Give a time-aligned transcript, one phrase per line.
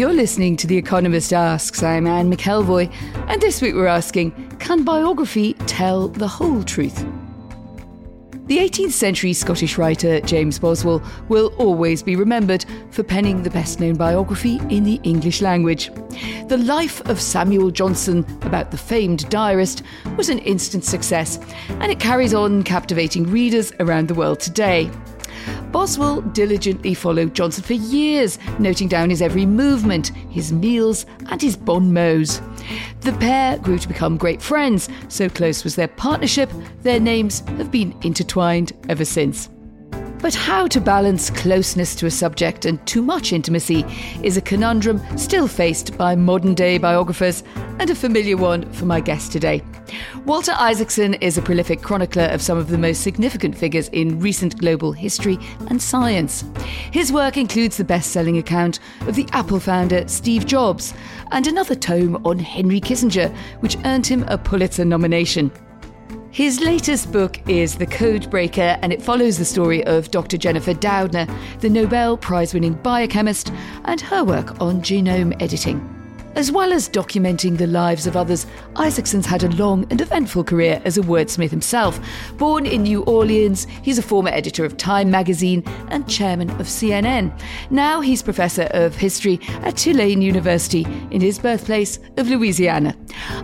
[0.00, 1.82] You're listening to The Economist Asks.
[1.82, 2.90] I'm Anne McElvoy,
[3.28, 7.04] and this week we're asking Can biography tell the whole truth?
[8.46, 13.78] The 18th century Scottish writer James Boswell will always be remembered for penning the best
[13.78, 15.90] known biography in the English language.
[16.48, 19.82] The Life of Samuel Johnson, about the famed diarist,
[20.16, 24.90] was an instant success, and it carries on captivating readers around the world today.
[25.72, 31.56] Boswell diligently followed Johnson for years, noting down his every movement, his meals, and his
[31.56, 32.40] bon mots.
[33.02, 36.50] The pair grew to become great friends, so close was their partnership,
[36.82, 39.48] their names have been intertwined ever since.
[40.22, 43.86] But how to balance closeness to a subject and too much intimacy
[44.22, 47.42] is a conundrum still faced by modern day biographers,
[47.78, 49.62] and a familiar one for my guest today.
[50.26, 54.58] Walter Isaacson is a prolific chronicler of some of the most significant figures in recent
[54.58, 55.38] global history
[55.70, 56.44] and science.
[56.92, 60.92] His work includes the best selling account of the Apple founder Steve Jobs
[61.30, 65.50] and another tome on Henry Kissinger, which earned him a Pulitzer nomination.
[66.32, 70.38] His latest book is The Code Breaker, and it follows the story of Dr.
[70.38, 71.28] Jennifer Doudna,
[71.58, 73.52] the Nobel Prize winning biochemist,
[73.84, 75.99] and her work on genome editing.
[76.36, 78.46] As well as documenting the lives of others,
[78.78, 82.00] Isaacson's had a long and eventful career as a wordsmith himself.
[82.38, 87.36] Born in New Orleans, he's a former editor of Time magazine and chairman of CNN.
[87.70, 92.96] Now he's professor of history at Tulane University in his birthplace of Louisiana.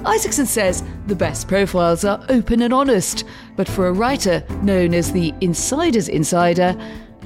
[0.05, 3.25] Isaacson says the best profiles are open and honest,
[3.57, 6.77] but for a writer known as the Insider's Insider,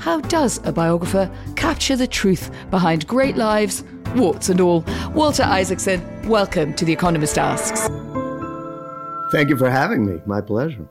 [0.00, 3.84] how does a biographer capture the truth behind great lives?
[4.14, 4.84] warts and all.
[5.14, 7.88] Walter Isaacson, welcome to The Economist Asks.
[9.32, 10.20] Thank you for having me.
[10.26, 10.88] My pleasure.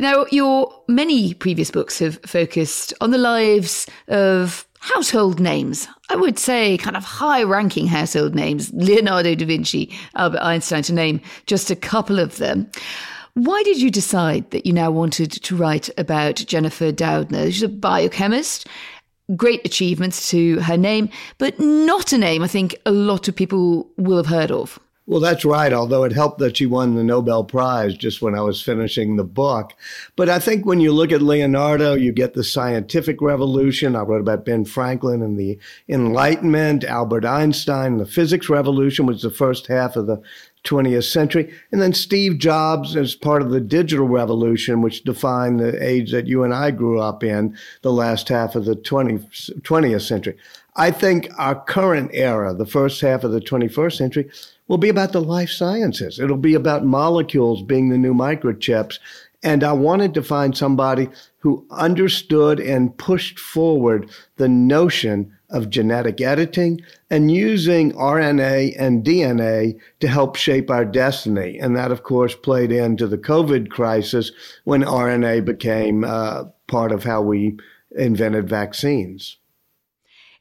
[0.00, 5.88] Now, your many previous books have focused on the lives of household names.
[6.08, 10.92] I would say kind of high ranking household names Leonardo da Vinci, Albert Einstein, to
[10.92, 12.70] name just a couple of them.
[13.38, 17.52] Why did you decide that you now wanted to write about Jennifer Doudna?
[17.52, 18.66] She's a biochemist
[19.36, 23.88] great achievements to her name, but not a name I think a lot of people
[23.96, 24.80] will have heard of.
[25.08, 28.42] Well, that's right, although it helped that she won the Nobel Prize just when I
[28.42, 29.72] was finishing the book.
[30.16, 33.96] But I think when you look at Leonardo, you get the scientific revolution.
[33.96, 35.58] I wrote about Ben Franklin and the
[35.88, 40.20] Enlightenment, Albert Einstein, the physics revolution which was the first half of the
[40.64, 41.54] 20th century.
[41.72, 46.26] And then Steve Jobs as part of the digital revolution, which defined the age that
[46.26, 49.20] you and I grew up in, the last half of the 20,
[49.62, 50.36] 20th century.
[50.76, 54.30] I think our current era, the first half of the 21st century,
[54.68, 56.20] will be about the life sciences.
[56.20, 58.98] It'll be about molecules being the new microchips.
[59.42, 61.08] And I wanted to find somebody
[61.38, 69.78] who understood and pushed forward the notion of genetic editing and using RNA and DNA
[70.00, 71.58] to help shape our destiny.
[71.58, 74.30] And that, of course, played into the COVID crisis
[74.64, 77.56] when RNA became uh, part of how we
[77.92, 79.38] invented vaccines.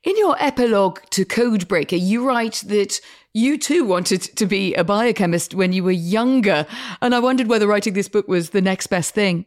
[0.03, 2.99] In your epilogue to Codebreaker, you write that
[3.37, 6.65] you too wanted to be a biochemist when you were younger.
[7.01, 9.45] And I wondered whether writing this book was the next best thing.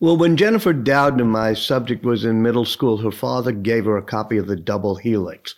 [0.00, 4.02] Well, when Jennifer Doudna, my subject, was in middle school, her father gave her a
[4.02, 5.56] copy of the Double Helix.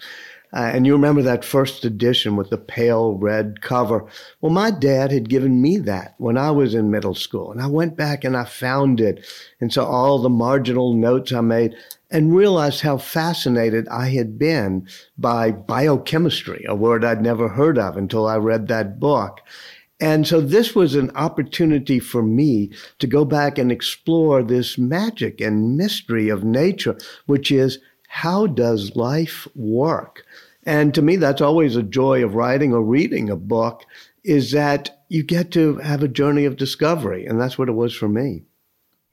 [0.52, 4.06] Uh, and you remember that first edition with the pale red cover.
[4.40, 7.52] Well, my dad had given me that when I was in middle school.
[7.52, 9.24] And I went back and I found it
[9.60, 11.76] and saw all the marginal notes I made
[12.10, 17.96] and realized how fascinated I had been by biochemistry, a word I'd never heard of
[17.96, 19.40] until I read that book.
[20.00, 25.40] And so this was an opportunity for me to go back and explore this magic
[25.40, 26.96] and mystery of nature,
[27.26, 27.78] which is
[28.08, 30.24] how does life work?
[30.64, 33.84] And to me, that's always a joy of writing or reading a book
[34.24, 37.26] is that you get to have a journey of discovery.
[37.26, 38.44] And that's what it was for me.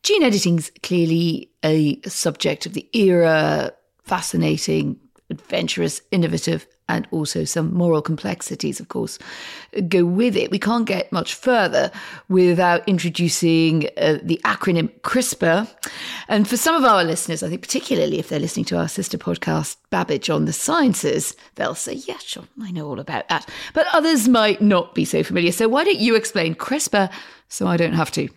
[0.03, 3.73] Gene editing's clearly a subject of the era,
[4.03, 4.99] fascinating,
[5.29, 9.19] adventurous, innovative, and also some moral complexities, of course,
[9.89, 10.51] go with it.
[10.51, 11.91] We can't get much further
[12.29, 15.69] without introducing uh, the acronym CRISPR.
[16.29, 19.17] And for some of our listeners, I think particularly if they're listening to our sister
[19.17, 23.49] podcast, Babbage on the Sciences, they'll say, yeah, sure, I know all about that.
[23.73, 25.51] But others might not be so familiar.
[25.51, 27.11] So why don't you explain CRISPR
[27.49, 28.29] so I don't have to?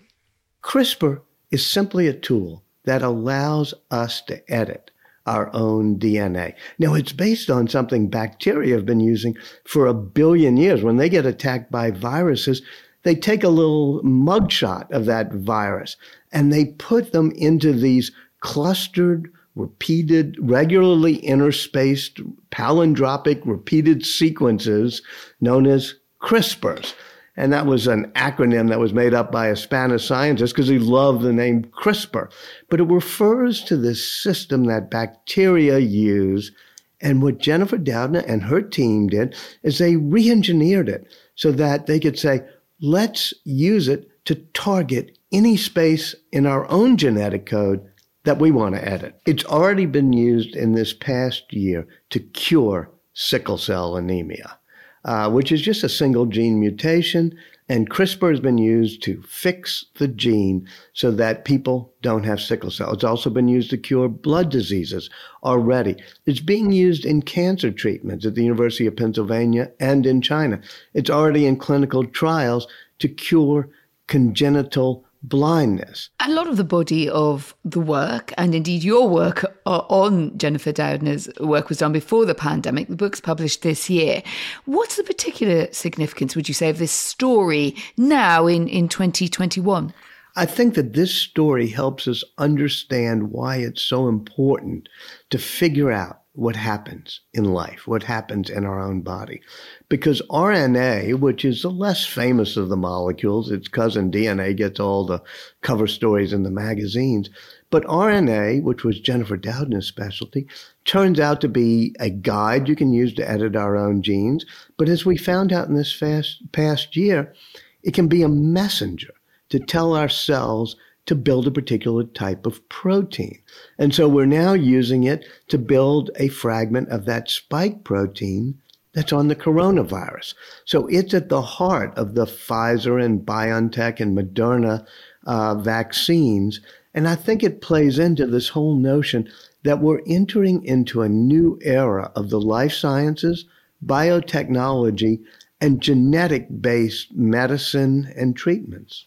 [0.65, 4.91] CRISPR is simply a tool that allows us to edit
[5.27, 6.55] our own DNA.
[6.79, 10.83] Now, it's based on something bacteria have been using for a billion years.
[10.83, 12.63] When they get attacked by viruses,
[13.03, 15.97] they take a little mugshot of that virus
[16.33, 22.21] and they put them into these clustered, repeated, regularly interspaced,
[22.51, 25.03] palindromic, repeated sequences
[25.41, 26.95] known as CRISPRs.
[27.41, 30.79] And that was an acronym that was made up by a Spanish scientist because he
[30.79, 32.31] loved the name CRISPR.
[32.69, 36.53] But it refers to this system that bacteria use.
[37.01, 41.99] And what Jennifer Doudna and her team did is they re-engineered it so that they
[41.99, 42.43] could say,
[42.83, 47.81] let's use it to target any space in our own genetic code
[48.25, 49.19] that we want to edit.
[49.25, 54.60] It's already been used in this past year to cure sickle cell anemia
[55.05, 57.37] uh, which is just a single gene mutation.
[57.69, 62.71] And CRISPR has been used to fix the gene so that people don't have sickle
[62.71, 62.93] cell.
[62.93, 65.09] It's also been used to cure blood diseases
[65.45, 65.97] already.
[66.27, 70.61] It's being used in cancer treatments at the University of Pennsylvania and in China.
[70.95, 72.67] It's already in clinical trials
[72.99, 73.69] to cure
[74.09, 76.11] congenital blindness.
[76.21, 80.73] A lot of the body of the work, and indeed your work uh, on Jennifer
[80.73, 82.89] Doudna's work, was done before the pandemic.
[82.89, 84.23] The book's published this year.
[84.65, 89.93] What's the particular significance, would you say, of this story now in, in 2021?
[90.37, 94.89] I think that this story helps us understand why it's so important
[95.31, 99.41] to figure out what happens in life, what happens in our own body.
[99.89, 105.05] Because RNA, which is the less famous of the molecules, its cousin DNA gets all
[105.05, 105.23] the
[105.63, 107.31] cover stories in the magazines.
[107.71, 110.47] But RNA, which was Jennifer Doudna's specialty,
[110.85, 114.47] turns out to be a guide you can use to edit our own genes.
[114.77, 117.35] But as we found out in this fast, past year,
[117.83, 119.15] it can be a messenger
[119.49, 123.41] to tell our cells to build a particular type of protein.
[123.79, 128.61] And so we're now using it to build a fragment of that spike protein
[128.93, 130.35] that's on the coronavirus.
[130.65, 134.87] So it's at the heart of the Pfizer and BioNTech and Moderna
[135.27, 136.61] uh, vaccines.
[136.93, 139.31] And I think it plays into this whole notion
[139.63, 143.45] that we're entering into a new era of the life sciences,
[143.85, 145.23] biotechnology,
[145.61, 149.07] and genetic based medicine and treatments.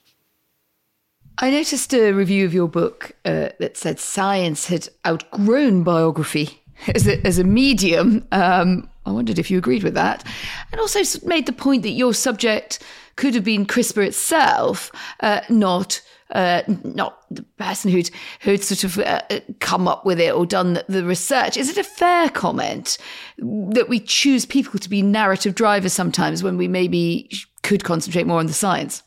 [1.39, 6.61] I noticed a review of your book uh, that said science had outgrown biography
[6.93, 8.25] as a, as a medium.
[8.31, 10.25] Um, I wondered if you agreed with that.
[10.71, 12.81] And also made the point that your subject
[13.15, 14.91] could have been CRISPR itself,
[15.21, 16.01] uh, not.
[16.33, 18.09] Uh, not the person who'd
[18.39, 19.21] who'd sort of uh,
[19.59, 21.57] come up with it or done the, the research.
[21.57, 22.97] Is it a fair comment
[23.37, 27.29] that we choose people to be narrative drivers sometimes when we maybe
[27.61, 29.03] could concentrate more on the science?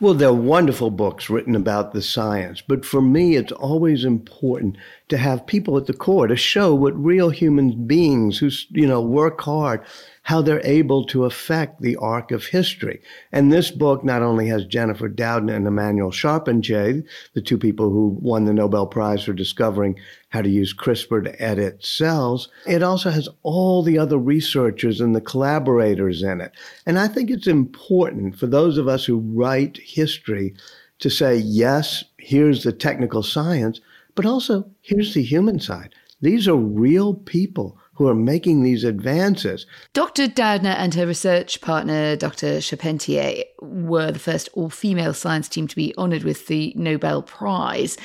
[0.00, 4.76] Well, there are wonderful books written about the science, but for me, it's always important
[5.08, 9.00] to have people at the core to show what real human beings who, you know,
[9.00, 9.82] work hard
[10.28, 13.00] how they're able to affect the arc of history.
[13.32, 17.02] And this book not only has Jennifer Doudna and Emmanuelle Charpentier,
[17.32, 19.98] the two people who won the Nobel Prize for discovering
[20.28, 25.16] how to use CRISPR to edit cells, it also has all the other researchers and
[25.16, 26.52] the collaborators in it.
[26.84, 30.54] And I think it's important for those of us who write history
[30.98, 33.80] to say, yes, here's the technical science,
[34.14, 35.94] but also here's the human side.
[36.20, 39.66] These are real people who are making these advances.
[39.92, 40.28] Dr.
[40.28, 42.60] Doudna and her research partner, Dr.
[42.60, 47.98] Charpentier, were the first all female science team to be honoured with the Nobel Prize.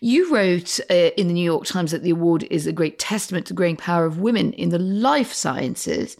[0.00, 3.46] You wrote uh, in the New York Times that the award is a great testament
[3.46, 6.16] to the growing power of women in the life sciences.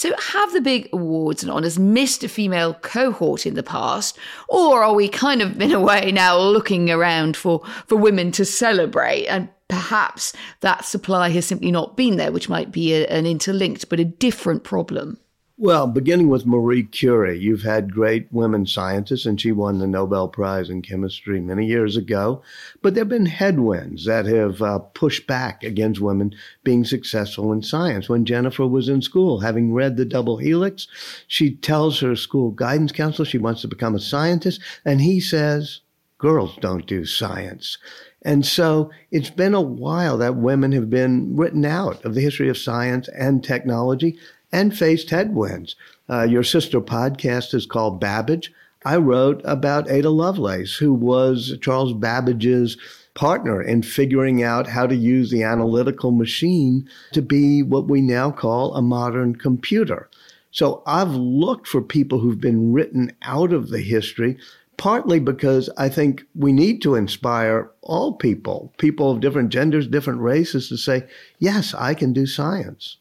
[0.00, 4.16] So, have the big awards and honours missed a female cohort in the past,
[4.48, 8.46] or are we kind of in a way now looking around for, for women to
[8.46, 9.26] celebrate?
[9.26, 13.90] And perhaps that supply has simply not been there, which might be a, an interlinked
[13.90, 15.18] but a different problem.
[15.62, 20.26] Well, beginning with Marie Curie, you've had great women scientists, and she won the Nobel
[20.26, 22.40] Prize in Chemistry many years ago.
[22.80, 27.60] But there have been headwinds that have uh, pushed back against women being successful in
[27.60, 28.08] science.
[28.08, 30.88] When Jennifer was in school, having read The Double Helix,
[31.26, 35.82] she tells her school guidance counselor she wants to become a scientist, and he says,
[36.16, 37.76] girls don't do science.
[38.22, 42.48] And so it's been a while that women have been written out of the history
[42.48, 44.18] of science and technology
[44.52, 45.76] and faced headwinds.
[46.08, 48.52] Uh, your sister podcast is called Babbage.
[48.84, 52.76] I wrote about Ada Lovelace, who was Charles Babbage's
[53.14, 58.30] partner in figuring out how to use the analytical machine to be what we now
[58.30, 60.08] call a modern computer.
[60.50, 64.38] So I've looked for people who've been written out of the history,
[64.78, 70.20] partly because I think we need to inspire all people, people of different genders, different
[70.20, 71.06] races, to say,
[71.38, 72.96] yes, I can do science.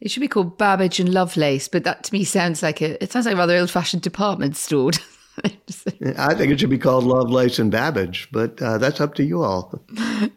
[0.00, 3.12] It should be called Babbage and Lovelace, but that to me sounds like a it
[3.12, 4.90] sounds like a rather old fashioned department store.
[6.18, 9.42] I think it should be called Lovelace and Babbage, but uh, that's up to you
[9.42, 9.82] all.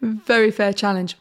[0.02, 1.16] Very fair challenge.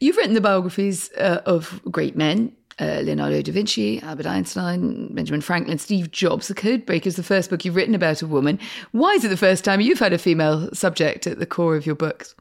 [0.00, 2.52] You've written the biographies uh, of great men.
[2.78, 6.48] Uh, Leonardo da Vinci, Albert Einstein, Benjamin Franklin, Steve Jobs.
[6.48, 8.58] The Codebreaker is the first book you've written about a woman.
[8.92, 11.86] Why is it the first time you've had a female subject at the core of
[11.86, 12.34] your books?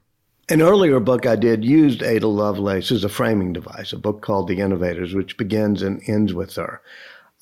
[0.47, 4.47] An earlier book I did used Ada Lovelace as a framing device, a book called
[4.47, 6.81] The Innovators, which begins and ends with her.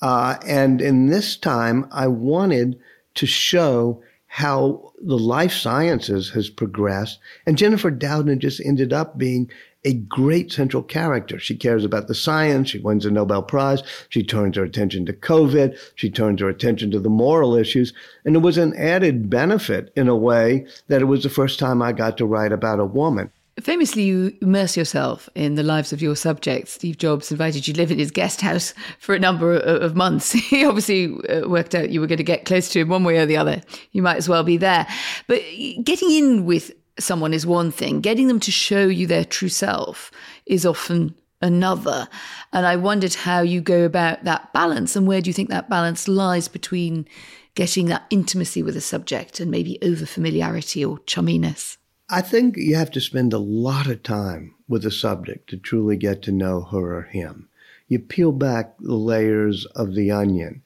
[0.00, 2.80] Uh, and in this time, I wanted
[3.16, 7.18] to show how the life sciences has progressed.
[7.44, 9.50] And Jennifer Doudna just ended up being
[9.84, 11.38] a great central character.
[11.38, 12.70] She cares about the science.
[12.70, 13.82] She wins a Nobel Prize.
[14.08, 15.78] She turns her attention to COVID.
[15.94, 17.92] She turns her attention to the moral issues.
[18.24, 21.82] And it was an added benefit in a way that it was the first time
[21.82, 23.30] I got to write about a woman.
[23.60, 26.72] Famously, you immerse yourself in the lives of your subjects.
[26.72, 30.32] Steve Jobs invited you to live in his guest house for a number of months.
[30.54, 33.18] He obviously uh, worked out you were going to get close to him one way
[33.18, 33.62] or the other.
[33.92, 34.88] You might as well be there.
[35.28, 35.40] But
[35.84, 40.10] getting in with someone is one thing, getting them to show you their true self
[40.46, 42.08] is often another.
[42.52, 45.68] And I wondered how you go about that balance and where do you think that
[45.68, 47.06] balance lies between
[47.54, 51.76] getting that intimacy with a subject and maybe over familiarity or chumminess?
[52.10, 55.96] I think you have to spend a lot of time with a subject to truly
[55.96, 57.48] get to know her or him.
[57.88, 60.62] You peel back the layers of the onion.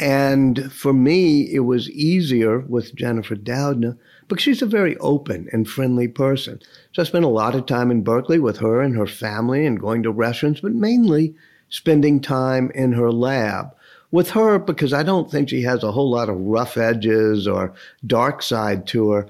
[0.00, 5.68] And for me, it was easier with Jennifer Doudna because she's a very open and
[5.68, 6.60] friendly person.
[6.92, 9.80] So I spent a lot of time in Berkeley with her and her family and
[9.80, 11.34] going to restaurants, but mainly
[11.68, 13.74] spending time in her lab
[14.10, 17.74] with her because I don't think she has a whole lot of rough edges or
[18.06, 19.28] dark side to her.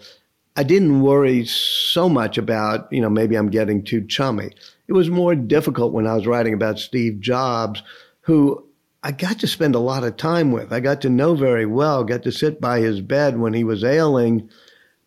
[0.56, 4.50] I didn't worry so much about, you know, maybe I'm getting too chummy.
[4.86, 7.82] It was more difficult when I was writing about Steve Jobs,
[8.22, 8.67] who
[9.02, 10.72] I got to spend a lot of time with.
[10.72, 13.84] I got to know very well, got to sit by his bed when he was
[13.84, 14.50] ailing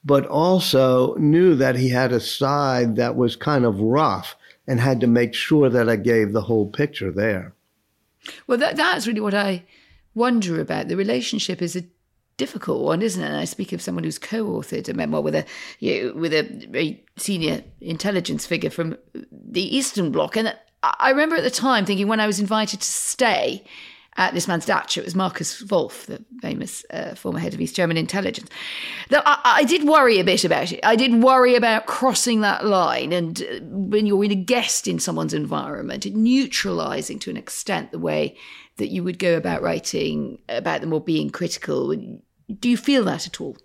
[0.03, 4.36] but also knew that he had a side that was kind of rough
[4.67, 7.53] and had to make sure that I gave the whole picture there.
[8.48, 9.63] Well, that, that's really what I
[10.13, 10.88] wonder about.
[10.88, 11.83] The relationship is a
[12.38, 13.27] difficult one, isn't it?
[13.27, 15.45] And I speak of someone who's co-authored a memoir with a
[15.79, 21.36] you know, with a very senior intelligence figure from the Eastern Bloc, and I remember
[21.36, 23.64] at the time thinking when I was invited to stay
[24.18, 25.00] at this man's dacha.
[25.00, 28.50] It was Markus Wolf, the famous uh, former head of East German intelligence.
[29.10, 30.82] That I, I, did worry a bit about it.
[30.84, 35.00] I did worry about crossing that line, and uh, when you're in a guest in
[35.00, 38.36] someone's environment, neutralising to an extent the way
[38.78, 41.96] that you would go about writing about them or being critical.
[42.60, 43.56] Do you feel that at all?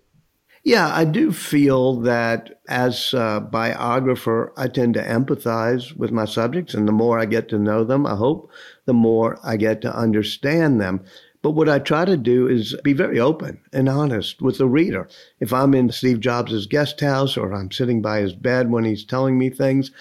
[0.63, 6.73] Yeah, I do feel that as a biographer, I tend to empathize with my subjects,
[6.73, 8.51] and the more I get to know them, I hope,
[8.85, 11.05] the more I get to understand them.
[11.41, 15.07] But what I try to do is be very open and honest with the reader.
[15.39, 19.05] If I'm in Steve Jobs' guest house or I'm sitting by his bed when he's
[19.05, 19.91] telling me things,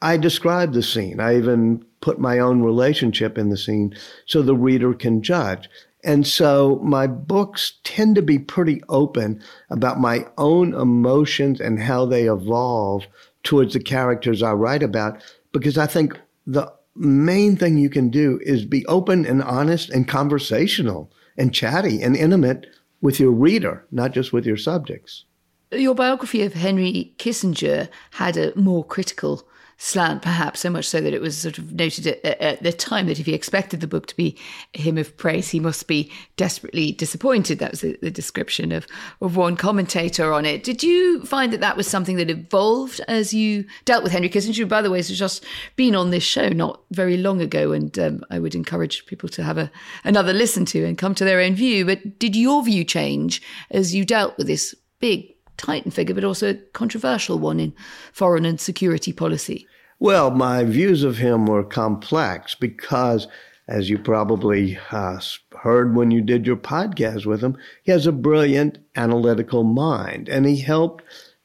[0.00, 1.18] I describe the scene.
[1.18, 5.68] I even put my own relationship in the scene so the reader can judge.
[6.04, 12.06] And so my books tend to be pretty open about my own emotions and how
[12.06, 13.06] they evolve
[13.42, 15.20] towards the characters I write about,
[15.52, 20.06] because I think the main thing you can do is be open and honest and
[20.06, 22.66] conversational and chatty and intimate
[23.00, 25.24] with your reader, not just with your subjects.
[25.70, 29.46] Your biography of Henry Kissinger had a more critical
[29.80, 33.06] slant, perhaps so much so that it was sort of noted at, at, the time
[33.06, 34.36] that if he expected the book to be
[34.74, 37.60] a hymn of praise, he must be desperately disappointed.
[37.60, 38.88] That was the, the description of,
[39.20, 40.64] of one commentator on it.
[40.64, 44.56] Did you find that that was something that evolved as you dealt with Henry Kissinger?
[44.56, 45.44] who, By the way, has just
[45.76, 49.44] been on this show not very long ago, and um, I would encourage people to
[49.44, 49.70] have a,
[50.02, 51.86] another listen to and come to their own view.
[51.86, 56.50] But did your view change as you dealt with this big Titan figure, but also
[56.50, 57.74] a controversial one in
[58.12, 59.66] foreign and security policy?
[59.98, 63.26] Well, my views of him were complex because
[63.68, 65.20] as you probably uh,
[65.60, 70.46] heard when you did your podcast with him, he has a brilliant analytical mind, and
[70.46, 71.04] he helped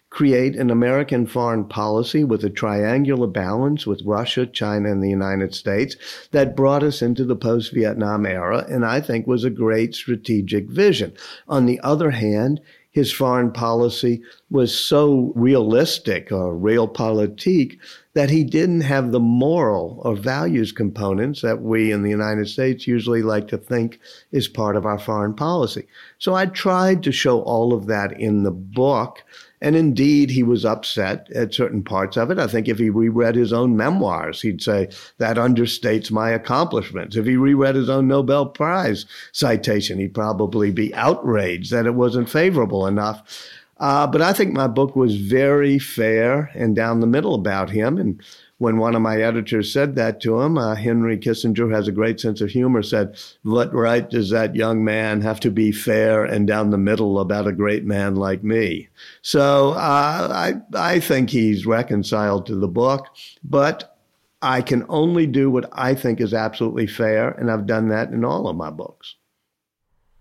[0.09, 5.55] create an American foreign policy with a triangular balance with Russia, China, and the United
[5.55, 5.97] States
[6.31, 10.69] that brought us into the post Vietnam era, and I think was a great strategic
[10.69, 11.13] vision.
[11.47, 12.61] On the other hand,
[12.93, 14.21] his foreign policy
[14.51, 17.79] was so realistic or realpolitik
[18.13, 22.87] that he didn't have the moral or values components that we in the United States
[22.87, 23.99] usually like to think
[24.31, 25.87] is part of our foreign policy.
[26.19, 29.23] So I tried to show all of that in the book
[29.63, 32.37] and indeed, he was upset at certain parts of it.
[32.37, 34.89] I think if he reread his own memoirs, he'd say,
[35.19, 37.15] that understates my accomplishments.
[37.15, 42.29] If he reread his own Nobel Prize citation, he'd probably be outraged that it wasn't
[42.29, 43.49] favorable enough.
[43.77, 47.97] Uh, but I think my book was very fair and down the middle about him.
[47.97, 48.21] And
[48.57, 52.19] when one of my editors said that to him, uh, Henry Kissinger has a great
[52.19, 56.47] sense of humor, said, What right does that young man have to be fair and
[56.47, 58.89] down the middle about a great man like me?
[59.21, 63.07] So uh, I, I think he's reconciled to the book,
[63.43, 63.97] but
[64.41, 68.25] I can only do what I think is absolutely fair, and I've done that in
[68.25, 69.15] all of my books.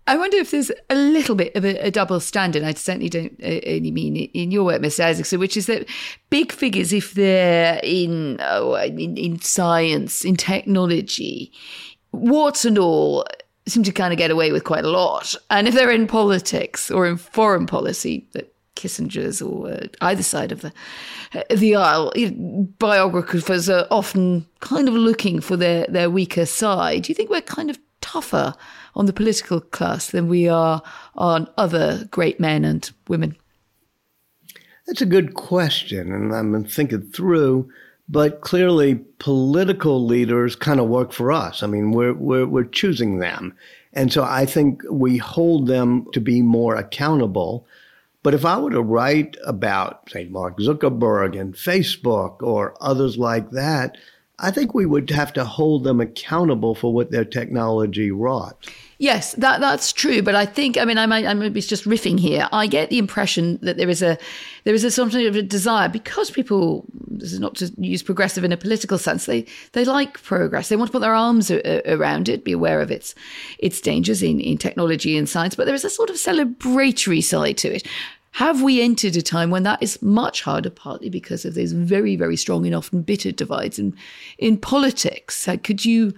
[0.05, 2.63] I wonder if there's a little bit of a, a double standard.
[2.63, 5.05] I certainly don't uh, only mean in your work, Mr.
[5.05, 5.87] Isaacson, which is that
[6.29, 11.53] big figures, if they're in, oh, in, in science, in technology,
[12.11, 13.25] warts and all,
[13.65, 15.35] seem to kind of get away with quite a lot.
[15.49, 20.51] And if they're in politics or in foreign policy, that Kissinger's or uh, either side
[20.51, 20.73] of the
[21.33, 22.11] uh, the aisle,
[22.79, 27.03] biographers are often kind of looking for their their weaker side.
[27.03, 28.55] Do you think we're kind of tougher
[28.95, 30.81] on the political class than we are
[31.15, 33.35] on other great men and women?
[34.87, 37.69] That's a good question, and I'm been thinking through.
[38.09, 41.63] But clearly, political leaders kind of work for us.
[41.63, 43.55] I mean, we're, we're, we're choosing them.
[43.93, 47.65] And so I think we hold them to be more accountable.
[48.21, 53.51] But if I were to write about, say, Mark Zuckerberg and Facebook or others like
[53.51, 53.97] that,
[54.39, 58.67] I think we would have to hold them accountable for what their technology wrought.
[58.97, 60.21] Yes, that that's true.
[60.21, 62.47] But I think, I mean, I might, I might be just riffing here.
[62.51, 64.17] I get the impression that there is a
[64.63, 66.85] there is a sort of a desire because people.
[67.15, 69.25] This is not to use progressive in a political sense.
[69.25, 70.69] They they like progress.
[70.69, 73.13] They want to put their arms a, a, around it, be aware of its
[73.59, 75.53] its dangers in in technology and science.
[75.53, 77.87] But there is a sort of celebratory side to it.
[78.33, 82.15] Have we entered a time when that is much harder, partly because of those very,
[82.15, 83.95] very strong and often bitter divides in,
[84.39, 85.47] in politics?
[85.63, 86.13] Could you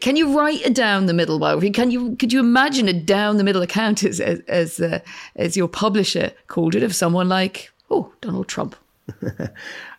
[0.00, 1.70] can you write a down the middle biography?
[1.70, 4.98] Can you could you imagine a down the middle account as as as, uh,
[5.36, 8.74] as your publisher called it of someone like oh Donald Trump?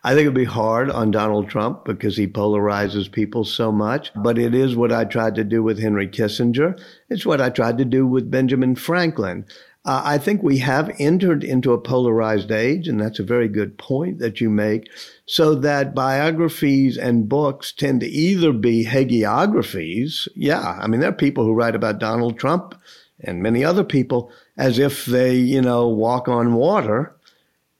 [0.04, 4.12] I think it'd be hard on Donald Trump because he polarizes people so much.
[4.14, 6.80] But it is what I tried to do with Henry Kissinger.
[7.08, 9.46] It's what I tried to do with Benjamin Franklin.
[9.84, 13.78] Uh, I think we have entered into a polarized age, and that's a very good
[13.78, 14.90] point that you make,
[15.24, 20.28] so that biographies and books tend to either be hagiographies.
[20.36, 22.74] Yeah, I mean, there are people who write about Donald Trump
[23.20, 27.16] and many other people as if they, you know, walk on water.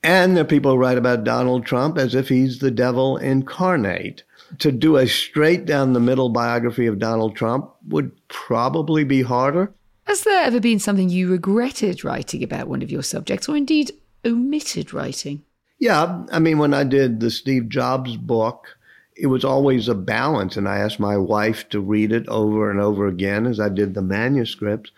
[0.02, 4.22] And there are people who write about Donald Trump as if he's the devil incarnate.
[4.58, 9.72] To do a straight down the middle biography of Donald Trump would probably be harder.
[10.11, 13.92] Has there ever been something you regretted writing about one of your subjects, or indeed
[14.25, 15.44] omitted writing?
[15.79, 18.77] Yeah, I mean, when I did the Steve Jobs book,
[19.14, 22.81] it was always a balance, and I asked my wife to read it over and
[22.81, 24.90] over again as I did the manuscript,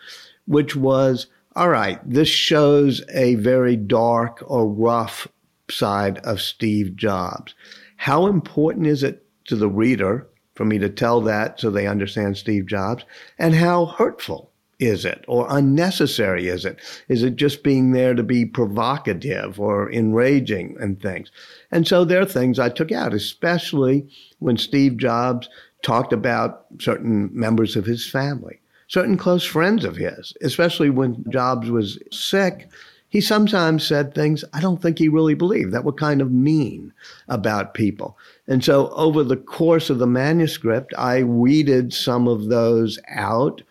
[0.46, 5.28] which was all right, this shows a very dark or rough
[5.70, 7.54] side of Steve Jobs.
[7.96, 12.38] How important is it to the reader for me to tell that so they understand
[12.38, 13.04] Steve Jobs?
[13.38, 14.51] And how hurtful
[14.82, 16.80] is it or unnecessary is it?
[17.08, 21.30] Is it just being there to be provocative or enraging and things?
[21.70, 24.08] And so there are things I took out, especially
[24.40, 25.48] when Steve Jobs
[25.82, 31.70] talked about certain members of his family, certain close friends of his, especially when Jobs
[31.70, 32.68] was sick.
[33.08, 36.92] He sometimes said things I don't think he really believed that were kind of mean
[37.28, 38.18] about people.
[38.48, 43.62] And so over the course of the manuscript, I weeded some of those out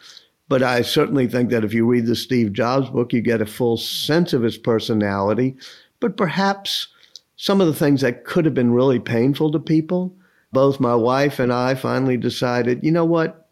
[0.51, 3.45] but I certainly think that if you read the Steve Jobs book, you get a
[3.45, 5.55] full sense of his personality.
[6.01, 6.89] But perhaps
[7.37, 10.13] some of the things that could have been really painful to people,
[10.51, 13.47] both my wife and I finally decided, you know what?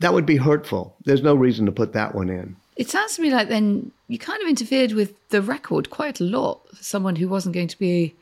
[0.00, 0.96] That would be hurtful.
[1.04, 2.56] There's no reason to put that one in.
[2.74, 6.24] It sounds to me like then you kind of interfered with the record quite a
[6.24, 8.16] lot for someone who wasn't going to be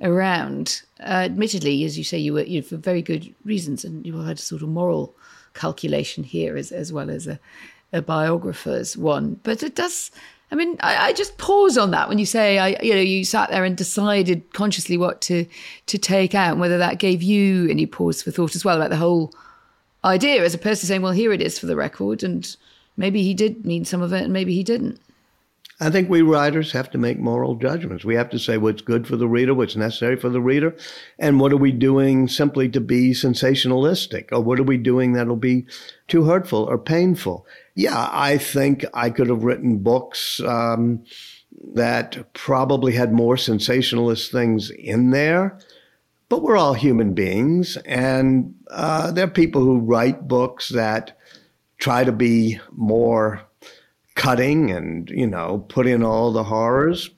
[0.00, 0.80] around.
[0.98, 4.18] Uh, admittedly, as you say, you were you know, for very good reasons, and you
[4.22, 5.14] had a sort of moral
[5.54, 7.38] calculation here as, as well as a,
[7.92, 9.40] a biographer's one.
[9.42, 10.10] But it does.
[10.50, 13.24] I mean, I, I, just pause on that when you say, I, you know, you
[13.24, 15.46] sat there and decided consciously what to
[15.86, 18.90] to take out, and whether that gave you any pause for thought as well about
[18.90, 19.32] the whole
[20.04, 22.56] idea, as opposed to saying, well, here it is for the record, and
[22.96, 25.00] maybe he did mean some of it, and maybe he didn't.
[25.84, 28.06] I think we writers have to make moral judgments.
[28.06, 30.74] We have to say what's good for the reader, what's necessary for the reader,
[31.18, 35.36] and what are we doing simply to be sensationalistic, or what are we doing that'll
[35.36, 35.66] be
[36.08, 37.46] too hurtful or painful.
[37.74, 41.04] Yeah, I think I could have written books um,
[41.74, 45.58] that probably had more sensationalist things in there,
[46.30, 51.18] but we're all human beings, and uh, there are people who write books that
[51.76, 53.42] try to be more
[54.14, 57.10] cutting and, you know, put in all the horrors.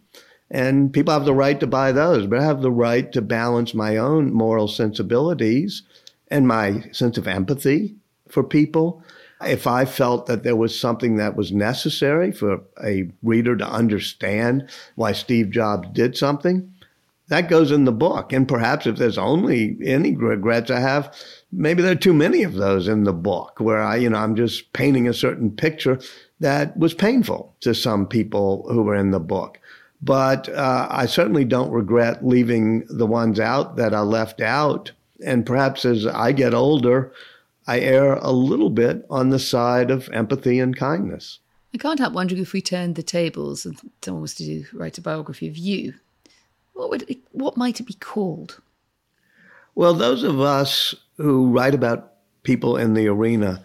[0.51, 3.75] And people have the right to buy those, but I have the right to balance
[3.75, 5.83] my own moral sensibilities
[6.29, 7.97] and my sense of empathy
[8.29, 9.03] for people.
[9.43, 14.69] If I felt that there was something that was necessary for a reader to understand
[14.95, 16.73] why Steve Jobs did something,
[17.29, 18.33] that goes in the book.
[18.33, 21.13] And perhaps if there's only any regrets I have,
[21.53, 24.37] maybe there are too many of those in the book where I, you know, I'm
[24.37, 25.99] just painting a certain picture
[26.41, 29.59] that was painful to some people who were in the book.
[30.03, 34.93] But uh, I certainly don't regret leaving the ones out that I left out.
[35.25, 37.13] And perhaps as I get older,
[37.67, 41.41] I err a little bit on the side of empathy and kindness.
[41.75, 45.03] I can't help wondering if we turned the tables and someone was to write a
[45.03, 45.95] biography of you,
[46.77, 48.61] what would it, what might it be called?
[49.75, 52.13] Well, those of us who write about
[52.43, 53.65] people in the arena,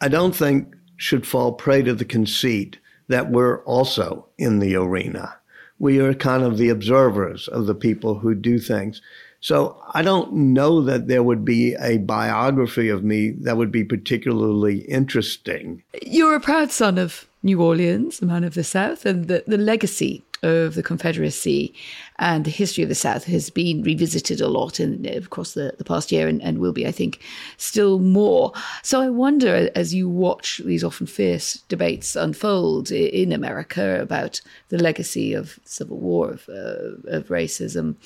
[0.00, 5.36] I don't think should fall prey to the conceit that we're also in the arena.
[5.78, 9.00] We are kind of the observers of the people who do things.
[9.40, 13.84] So I don't know that there would be a biography of me that would be
[13.84, 15.82] particularly interesting.
[16.02, 19.56] You're a proud son of New Orleans, a man of the South, and the, the
[19.56, 21.74] legacy of the Confederacy
[22.18, 25.74] and the history of the South has been revisited a lot in, of course, the,
[25.78, 27.20] the past year and, and will be, I think,
[27.56, 28.52] still more.
[28.82, 34.78] So I wonder, as you watch these often fierce debates unfold in America about the
[34.78, 37.96] legacy of Civil War, of, uh, of racism,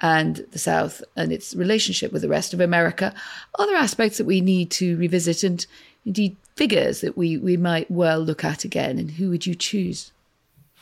[0.00, 3.14] and the South and its relationship with the rest of America,
[3.58, 5.66] other aspects that we need to revisit and
[6.04, 8.98] indeed figures that we, we might well look at again.
[8.98, 10.11] And who would you choose?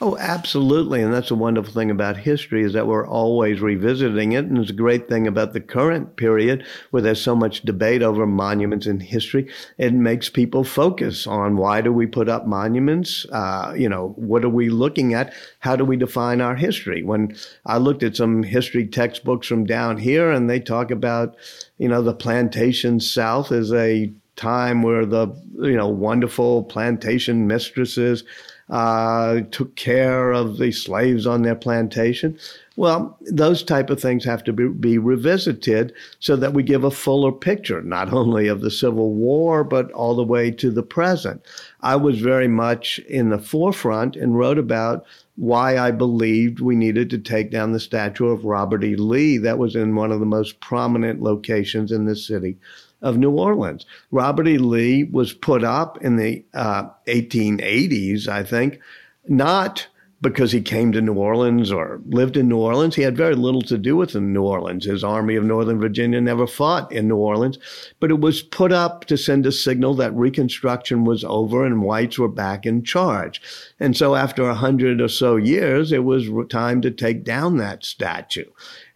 [0.03, 1.03] Oh, absolutely.
[1.03, 4.47] And that's a wonderful thing about history is that we're always revisiting it.
[4.47, 8.27] And it's a great thing about the current period where there's so much debate over
[8.27, 9.47] monuments in history.
[9.77, 13.27] It makes people focus on why do we put up monuments?
[13.31, 15.35] Uh, you know, what are we looking at?
[15.59, 17.03] How do we define our history?
[17.03, 17.37] When
[17.67, 21.37] I looked at some history textbooks from down here and they talk about,
[21.77, 28.25] you know, the plantation south as a time where the, you know, wonderful plantation mistresses
[28.71, 32.39] uh, took care of the slaves on their plantation.
[32.77, 36.91] Well, those type of things have to be, be, revisited so that we give a
[36.91, 41.45] fuller picture, not only of the Civil War, but all the way to the present.
[41.81, 45.05] I was very much in the forefront and wrote about
[45.37, 48.95] why I believed we needed to take down the statue of Robert E.
[48.95, 52.57] Lee that was in one of the most prominent locations in the city
[53.03, 53.87] of New Orleans.
[54.11, 54.59] Robert E.
[54.59, 58.81] Lee was put up in the uh, 1880s, I think,
[59.29, 59.87] not
[60.23, 62.95] because he came to New Orleans or lived in New Orleans.
[62.95, 64.85] He had very little to do with New Orleans.
[64.85, 67.59] His Army of Northern Virginia never fought in New Orleans,
[68.01, 72.19] but it was put up to send a signal that Reconstruction was over and whites
[72.19, 73.41] were back in charge.
[73.79, 77.85] And so after a hundred or so years, it was time to take down that
[77.85, 78.45] statue.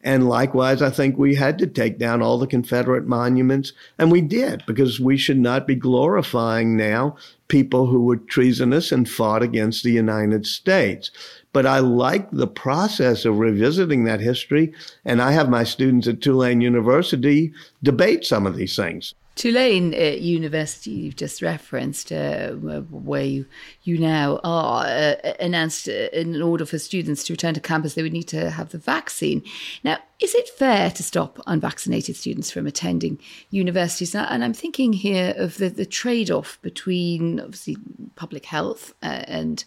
[0.04, 4.20] And likewise, I think we had to take down all the Confederate monuments, and we
[4.20, 7.16] did because we should not be glorifying now
[7.48, 11.10] people who were treasonous and fought against the United States.
[11.54, 14.74] But I like the process of revisiting that history,
[15.06, 19.14] and I have my students at Tulane University debate some of these things.
[19.34, 23.46] Tulane uh, University, you've just referenced, uh, where you,
[23.82, 28.02] you now are, uh, announced uh, in order for students to return to campus, they
[28.02, 29.42] would need to have the vaccine.
[29.82, 33.18] Now, is it fair to stop unvaccinated students from attending
[33.50, 34.14] universities?
[34.14, 37.76] And I'm thinking here of the, the trade off between obviously
[38.14, 39.64] public health uh, and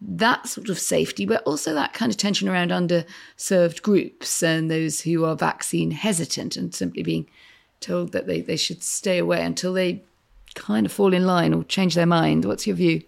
[0.00, 5.02] that sort of safety, but also that kind of tension around underserved groups and those
[5.02, 7.28] who are vaccine hesitant and simply being
[7.80, 10.02] told that they, they should stay away until they
[10.54, 12.44] kind of fall in line or change their mind.
[12.44, 13.02] What's your view?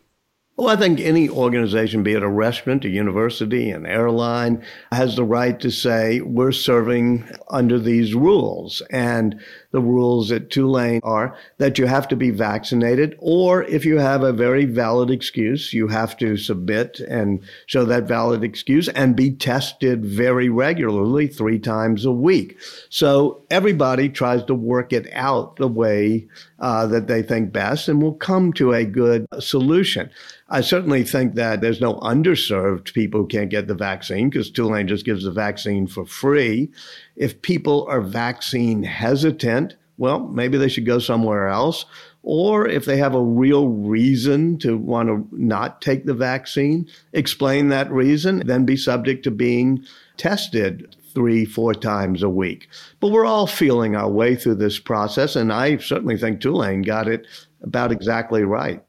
[0.56, 5.24] Well, I think any organization, be it a restaurant, a university, an airline, has the
[5.24, 8.82] right to say, we're serving under these rules.
[8.90, 9.40] And
[9.72, 14.22] the rules at Tulane are that you have to be vaccinated, or if you have
[14.22, 19.30] a very valid excuse, you have to submit and show that valid excuse and be
[19.30, 22.58] tested very regularly, three times a week.
[22.88, 28.00] So everybody tries to work it out the way uh, that they think best and
[28.00, 30.10] will come to a good solution.
[30.48, 34.86] I certainly think that there's no underserved people who can't get the vaccine because Tulane
[34.86, 36.70] just gives the vaccine for free.
[37.16, 41.84] If people are vaccine hesitant, well, maybe they should go somewhere else.
[42.22, 47.68] Or if they have a real reason to want to not take the vaccine, explain
[47.68, 49.84] that reason, then be subject to being
[50.16, 52.68] tested three, four times a week.
[53.00, 57.08] But we're all feeling our way through this process, and I certainly think Tulane got
[57.08, 57.26] it
[57.62, 58.82] about exactly right.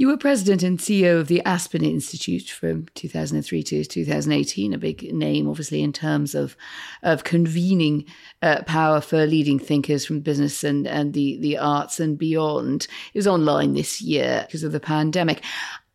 [0.00, 5.12] You were president and CEO of the Aspen Institute from 2003 to 2018, a big
[5.12, 6.56] name, obviously, in terms of
[7.02, 8.06] of convening
[8.40, 12.86] uh, power for leading thinkers from business and, and the, the arts and beyond.
[13.12, 15.44] It was online this year because of the pandemic.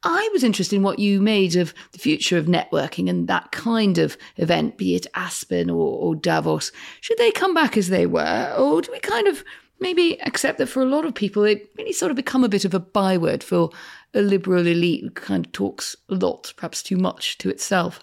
[0.04, 3.98] I was interested in what you made of the future of networking and that kind
[3.98, 6.72] of event, be it Aspen or, or Davos.
[7.02, 9.44] Should they come back as they were, or do we kind of
[9.80, 12.66] maybe accept that for a lot of people, it really sort of become a bit
[12.66, 13.70] of a byword for
[14.14, 18.00] a liberal elite who kind of talks a lot, perhaps too much to itself.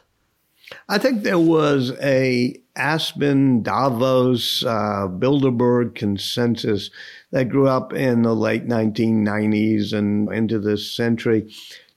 [0.89, 6.91] I think there was a Aspen, Davos, uh, Bilderberg consensus
[7.31, 11.53] that grew up in the late 1990s and into this century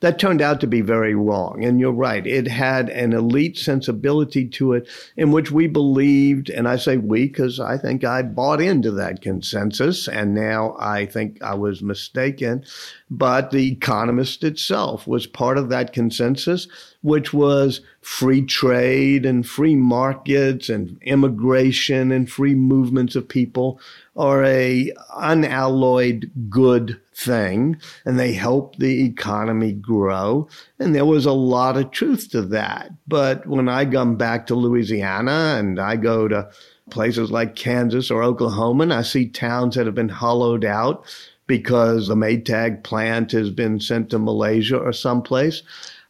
[0.05, 1.65] that turned out to be very wrong.
[1.65, 2.27] And you're right.
[2.27, 4.87] It had an elite sensibility to it
[5.17, 9.23] in which we believed, and I say we because I think I bought into that
[9.23, 12.63] consensus, and now I think I was mistaken.
[13.09, 16.67] But The Economist itself was part of that consensus,
[17.01, 23.79] which was free trade and free markets and immigration and free movements of people
[24.15, 30.47] are a unalloyed good thing and they help the economy grow.
[30.79, 32.91] And there was a lot of truth to that.
[33.07, 36.49] But when I come back to Louisiana and I go to
[36.89, 41.05] places like Kansas or Oklahoma and I see towns that have been hollowed out
[41.47, 45.61] because the Maytag plant has been sent to Malaysia or someplace,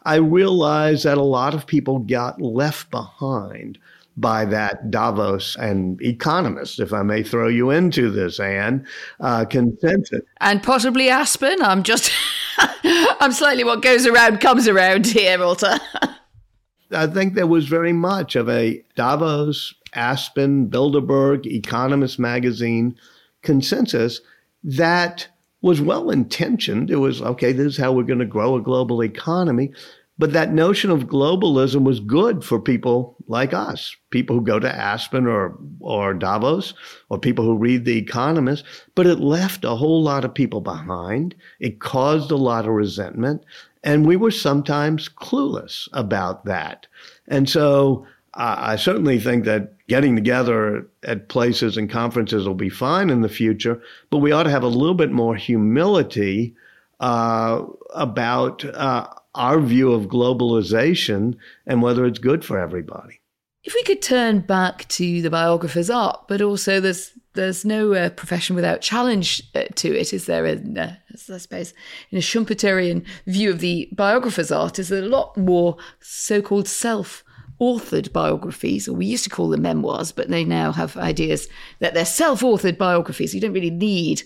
[0.03, 3.77] I realize that a lot of people got left behind
[4.17, 8.87] by that Davos and economists, if I may throw you into this, Anne,
[9.19, 10.21] uh, consensus.
[10.39, 11.61] And possibly Aspen.
[11.61, 12.11] I'm just,
[12.83, 15.77] I'm slightly what goes around comes around here, Walter.
[16.91, 22.95] I think there was very much of a Davos, Aspen, Bilderberg, Economist magazine
[23.41, 24.21] consensus
[24.63, 25.27] that
[25.61, 26.91] was well intentioned.
[26.91, 29.73] It was, okay, this is how we're going to grow a global economy.
[30.17, 34.73] But that notion of globalism was good for people like us, people who go to
[34.73, 36.73] Aspen or, or Davos,
[37.09, 38.63] or people who read The Economist.
[38.95, 41.35] But it left a whole lot of people behind.
[41.59, 43.43] It caused a lot of resentment.
[43.83, 46.87] And we were sometimes clueless about that.
[47.27, 48.05] And so
[48.37, 53.29] I certainly think that getting together at places and conferences will be fine in the
[53.29, 56.53] future, but we ought to have a little bit more humility
[56.99, 61.35] uh, about uh, our view of globalization
[61.67, 63.21] and whether it's good for everybody.
[63.63, 68.09] If we could turn back to the biographer's art, but also there's there's no uh,
[68.11, 70.45] profession without challenge uh, to it, is there?
[70.45, 71.73] In, uh, I suppose
[72.09, 78.13] in a Schumpeterian view of the biographer's art, is there a lot more so-called self-authored
[78.13, 82.05] biographies, or we used to call them memoirs, but they now have ideas that they're
[82.05, 83.35] self-authored biographies.
[83.35, 84.23] You don't really need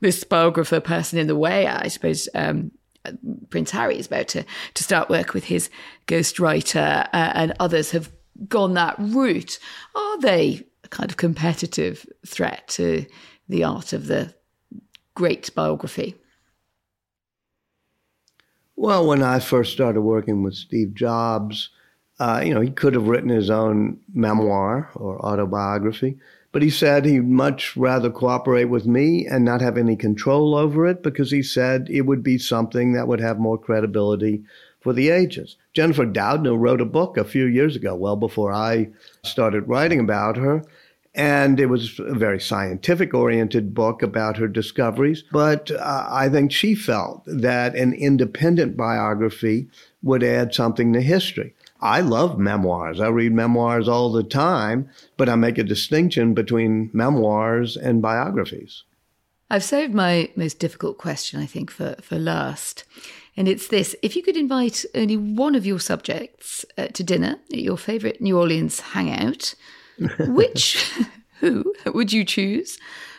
[0.00, 1.66] this biographer person in the way.
[1.66, 2.70] I suppose um,
[3.50, 5.70] Prince Harry is about to, to start work with his
[6.06, 8.12] ghostwriter, uh, and others have
[8.48, 9.58] gone that route.
[9.94, 13.06] Are they a kind of competitive threat to
[13.48, 14.34] the art of the
[15.14, 16.16] great biography?
[18.76, 21.70] Well, when I first started working with Steve Jobs,
[22.18, 26.18] uh, you know, he could have written his own memoir or autobiography.
[26.52, 30.86] But he said he'd much rather cooperate with me and not have any control over
[30.86, 34.44] it because he said it would be something that would have more credibility
[34.82, 35.56] for the ages.
[35.72, 38.88] Jennifer Doudna wrote a book a few years ago, well before I
[39.24, 40.62] started writing about her.
[41.14, 45.24] And it was a very scientific oriented book about her discoveries.
[45.30, 49.68] But uh, I think she felt that an independent biography
[50.02, 51.54] would add something to history.
[51.82, 53.00] I love memoirs.
[53.00, 58.84] I read memoirs all the time, but I make a distinction between memoirs and biographies.
[59.50, 62.84] I've saved my most difficult question, I think, for, for last.
[63.36, 67.36] And it's this if you could invite only one of your subjects uh, to dinner
[67.52, 69.54] at your favourite New Orleans hangout,
[70.20, 70.88] which,
[71.40, 72.78] who would you choose?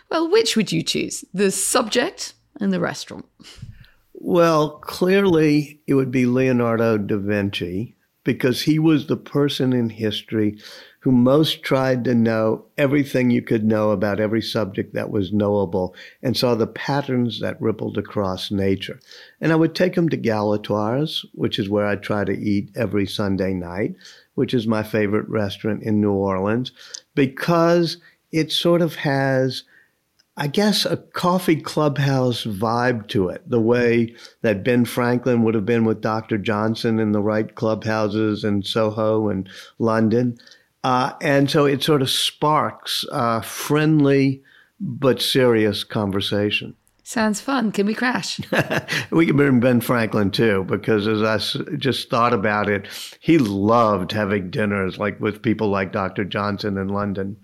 [0.09, 1.25] Well, which would you choose?
[1.33, 3.25] The subject and the restaurant?
[4.13, 7.92] Well, clearly it would be Leonardo da Vinci
[8.23, 10.57] because he was the person in history
[10.99, 15.93] who most tried to know everything you could know about every subject that was knowable
[16.21, 18.99] and saw the patterns that rippled across nature.
[19.41, 23.05] And I would take him to Galatoire's, which is where I try to eat every
[23.05, 23.95] Sunday night,
[24.35, 26.71] which is my favorite restaurant in New Orleans,
[27.15, 27.97] because
[28.31, 29.63] it sort of has
[30.35, 35.65] I guess a coffee clubhouse vibe to it, the way that Ben Franklin would have
[35.65, 36.39] been with Dr.
[36.39, 40.39] Johnson in the right clubhouses in Soho and London.
[40.83, 44.41] Uh, and so it sort of sparks a friendly
[44.79, 46.75] but serious conversation.
[47.03, 47.71] Sounds fun.
[47.71, 48.39] Can we crash?
[49.11, 51.37] we can bring Ben Franklin too, because as I
[51.75, 52.87] just thought about it,
[53.19, 56.23] he loved having dinners like with people like Dr.
[56.23, 57.37] Johnson in London.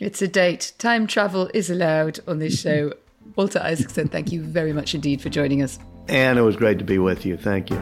[0.00, 0.72] It's a date.
[0.78, 2.88] Time travel is allowed on this mm-hmm.
[2.88, 2.94] show.
[3.36, 5.78] Walter Isaacson, thank you very much indeed for joining us.
[6.08, 7.36] And it was great to be with you.
[7.36, 7.76] Thank you.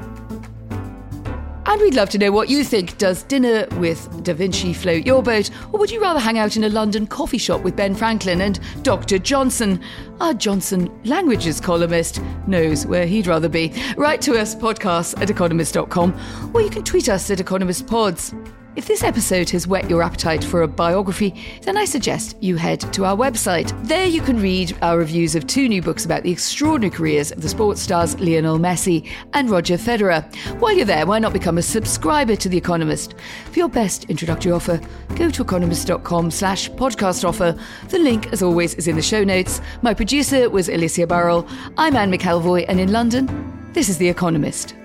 [1.65, 2.99] And we'd love to know what you think.
[2.99, 5.51] Does dinner with Da Vinci float your boat?
[5.71, 8.59] Or would you rather hang out in a London coffee shop with Ben Franklin and
[8.83, 9.19] Dr.
[9.19, 9.81] Johnson?
[10.21, 13.73] Our Johnson languages columnist knows where he'd rather be.
[13.97, 18.35] Write to us, podcasts at economist.com, or you can tweet us at economistpods.
[18.79, 22.79] If this episode has whet your appetite for a biography, then I suggest you head
[22.93, 23.73] to our website.
[23.89, 27.43] There you can read our reviews of two new books about the extraordinary careers of
[27.43, 30.23] the sports stars Lionel Messi and Roger Federer.
[30.61, 33.17] While you're there, why not become a subscriber to The Economist?
[33.51, 34.81] For your best introductory offer,
[35.17, 37.59] go to economist.com slash podcast offer.
[37.89, 39.61] The link, as always, is in the show notes.
[39.83, 41.49] My producer was Alicia Burrell.
[41.79, 43.27] I'm Anne McElvoy, and in London,
[43.73, 44.77] this is The Economist.